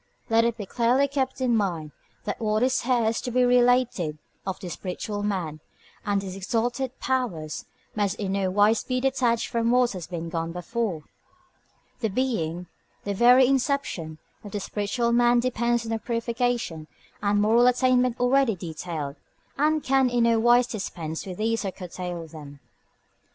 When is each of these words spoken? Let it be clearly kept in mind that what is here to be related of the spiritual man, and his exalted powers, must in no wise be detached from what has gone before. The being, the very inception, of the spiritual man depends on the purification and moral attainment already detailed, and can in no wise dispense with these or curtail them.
Let 0.31 0.45
it 0.45 0.57
be 0.57 0.65
clearly 0.65 1.07
kept 1.07 1.41
in 1.41 1.55
mind 1.55 1.91
that 2.23 2.41
what 2.41 2.63
is 2.63 2.81
here 2.81 3.13
to 3.13 3.29
be 3.29 3.43
related 3.45 4.17
of 4.47 4.59
the 4.59 4.67
spiritual 4.71 5.21
man, 5.21 5.59
and 6.03 6.23
his 6.23 6.35
exalted 6.35 6.99
powers, 6.99 7.65
must 7.95 8.15
in 8.15 8.31
no 8.31 8.49
wise 8.49 8.83
be 8.83 8.99
detached 8.99 9.45
from 9.45 9.69
what 9.69 9.91
has 9.91 10.07
gone 10.07 10.51
before. 10.53 11.03
The 11.99 12.09
being, 12.09 12.65
the 13.03 13.13
very 13.13 13.45
inception, 13.45 14.17
of 14.43 14.53
the 14.53 14.59
spiritual 14.59 15.11
man 15.11 15.39
depends 15.39 15.85
on 15.85 15.91
the 15.91 15.99
purification 15.99 16.87
and 17.21 17.39
moral 17.39 17.67
attainment 17.67 18.19
already 18.19 18.55
detailed, 18.55 19.17
and 19.55 19.83
can 19.83 20.09
in 20.09 20.23
no 20.23 20.39
wise 20.39 20.65
dispense 20.65 21.27
with 21.27 21.37
these 21.37 21.63
or 21.63 21.69
curtail 21.71 22.25
them. 22.25 22.59